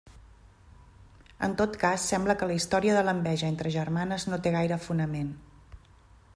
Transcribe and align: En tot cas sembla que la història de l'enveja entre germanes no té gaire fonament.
En 1.47 1.51
tot 1.59 1.75
cas 1.83 2.07
sembla 2.13 2.37
que 2.41 2.49
la 2.51 2.57
història 2.61 2.97
de 2.97 3.05
l'enveja 3.09 3.51
entre 3.55 3.75
germanes 3.79 4.29
no 4.33 4.43
té 4.47 4.57
gaire 4.59 4.81
fonament. 4.87 5.33